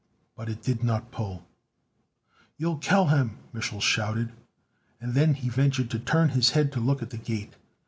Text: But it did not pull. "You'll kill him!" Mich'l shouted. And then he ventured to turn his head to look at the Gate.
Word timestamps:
But 0.35 0.49
it 0.49 0.63
did 0.63 0.83
not 0.83 1.11
pull. 1.11 1.47
"You'll 2.57 2.79
kill 2.79 3.05
him!" 3.09 3.37
Mich'l 3.53 3.79
shouted. 3.83 4.31
And 4.99 5.13
then 5.13 5.35
he 5.35 5.47
ventured 5.47 5.91
to 5.91 5.99
turn 5.99 6.29
his 6.29 6.49
head 6.49 6.71
to 6.71 6.79
look 6.79 7.03
at 7.03 7.11
the 7.11 7.17
Gate. 7.17 7.53